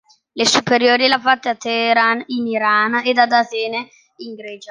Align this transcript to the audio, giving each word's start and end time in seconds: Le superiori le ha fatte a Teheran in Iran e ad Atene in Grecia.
Le 0.33 0.47
superiori 0.47 1.07
le 1.07 1.13
ha 1.13 1.19
fatte 1.19 1.49
a 1.49 1.53
Teheran 1.55 2.23
in 2.25 2.47
Iran 2.47 2.95
e 3.05 3.11
ad 3.15 3.31
Atene 3.31 3.87
in 4.17 4.33
Grecia. 4.33 4.59